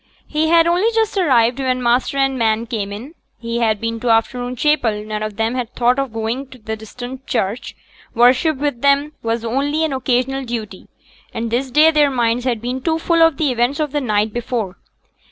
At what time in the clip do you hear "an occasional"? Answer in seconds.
9.85-10.43